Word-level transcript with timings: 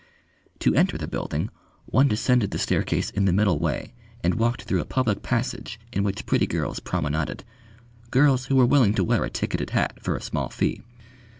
To 0.61 0.73
enter 0.73 0.97
the 0.97 1.07
building 1.07 1.51
one 1.85 2.07
descended 2.07 2.49
the 2.49 2.57
staircase 2.57 3.11
in 3.11 3.25
the 3.25 3.31
middle 3.31 3.59
way 3.59 3.93
and 4.23 4.33
walked 4.33 4.63
through 4.63 4.81
a 4.81 4.85
public 4.85 5.21
passage 5.21 5.79
in 5.93 6.03
which 6.03 6.25
pretty 6.25 6.47
girls 6.47 6.79
promenaded, 6.79 7.43
girls 8.09 8.47
who 8.47 8.55
were 8.55 8.65
willing 8.65 8.95
to 8.95 9.03
wear 9.03 9.23
a 9.23 9.29
ticketed 9.29 9.69
hat 9.69 9.99
for 10.01 10.15
a 10.15 10.21
small 10.23 10.49
fee. 10.49 10.81